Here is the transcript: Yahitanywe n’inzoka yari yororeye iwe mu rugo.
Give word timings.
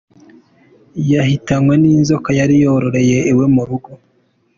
Yahitanywe 1.11 1.73
n’inzoka 1.81 2.29
yari 2.39 2.55
yororeye 2.63 3.17
iwe 3.31 3.45
mu 3.55 3.61
rugo. 3.67 3.89